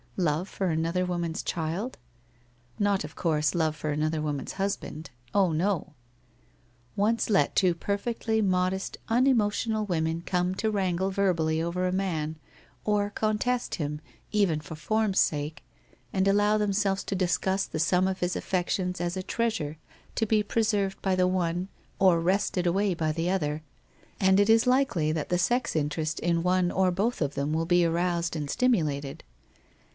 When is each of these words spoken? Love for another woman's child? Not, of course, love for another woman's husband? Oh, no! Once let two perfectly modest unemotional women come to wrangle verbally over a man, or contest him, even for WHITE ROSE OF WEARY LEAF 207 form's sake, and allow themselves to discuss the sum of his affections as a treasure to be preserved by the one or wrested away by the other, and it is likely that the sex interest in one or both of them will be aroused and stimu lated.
Love 0.17 0.49
for 0.49 0.67
another 0.67 1.03
woman's 1.05 1.41
child? 1.41 1.97
Not, 2.77 3.03
of 3.03 3.15
course, 3.15 3.55
love 3.55 3.75
for 3.75 3.91
another 3.91 4.21
woman's 4.21 4.53
husband? 4.53 5.09
Oh, 5.33 5.51
no! 5.51 5.93
Once 6.95 7.29
let 7.29 7.55
two 7.55 7.73
perfectly 7.73 8.39
modest 8.41 8.97
unemotional 9.09 9.85
women 9.85 10.21
come 10.21 10.53
to 10.55 10.69
wrangle 10.69 11.09
verbally 11.11 11.61
over 11.61 11.87
a 11.87 11.91
man, 11.91 12.37
or 12.83 13.09
contest 13.11 13.75
him, 13.75 13.99
even 14.31 14.59
for 14.59 14.73
WHITE 14.73 14.73
ROSE 14.73 14.83
OF 14.83 14.91
WEARY 14.91 15.03
LEAF 15.43 15.55
207 15.55 15.55
form's 15.55 15.55
sake, 15.55 15.63
and 16.13 16.27
allow 16.27 16.57
themselves 16.57 17.03
to 17.03 17.15
discuss 17.15 17.65
the 17.65 17.79
sum 17.79 18.07
of 18.07 18.19
his 18.19 18.35
affections 18.35 18.99
as 18.99 19.15
a 19.15 19.23
treasure 19.23 19.77
to 20.15 20.25
be 20.25 20.43
preserved 20.43 21.01
by 21.01 21.15
the 21.15 21.27
one 21.27 21.67
or 21.99 22.19
wrested 22.19 22.67
away 22.67 22.93
by 22.93 23.11
the 23.11 23.29
other, 23.29 23.63
and 24.19 24.39
it 24.39 24.49
is 24.49 24.67
likely 24.67 25.11
that 25.11 25.29
the 25.29 25.39
sex 25.39 25.75
interest 25.75 26.19
in 26.19 26.43
one 26.43 26.71
or 26.71 26.91
both 26.91 27.21
of 27.21 27.35
them 27.35 27.53
will 27.53 27.67
be 27.67 27.85
aroused 27.85 28.35
and 28.35 28.49
stimu 28.49 28.83
lated. 28.83 29.19